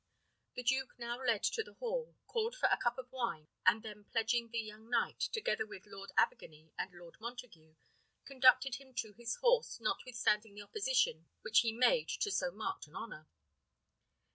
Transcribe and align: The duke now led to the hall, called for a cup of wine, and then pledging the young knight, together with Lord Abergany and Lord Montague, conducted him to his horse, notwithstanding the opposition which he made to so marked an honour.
The 0.55 0.63
duke 0.63 0.97
now 0.97 1.19
led 1.21 1.43
to 1.43 1.61
the 1.61 1.75
hall, 1.75 2.15
called 2.25 2.55
for 2.55 2.65
a 2.71 2.77
cup 2.77 2.97
of 2.97 3.11
wine, 3.11 3.49
and 3.67 3.83
then 3.83 4.05
pledging 4.05 4.49
the 4.49 4.57
young 4.57 4.89
knight, 4.89 5.19
together 5.19 5.63
with 5.63 5.85
Lord 5.85 6.11
Abergany 6.17 6.71
and 6.75 6.91
Lord 6.91 7.17
Montague, 7.21 7.75
conducted 8.25 8.73
him 8.77 8.95
to 8.95 9.13
his 9.13 9.35
horse, 9.35 9.79
notwithstanding 9.79 10.55
the 10.55 10.63
opposition 10.63 11.27
which 11.43 11.59
he 11.59 11.71
made 11.71 12.09
to 12.09 12.31
so 12.31 12.49
marked 12.49 12.87
an 12.87 12.95
honour. 12.95 13.27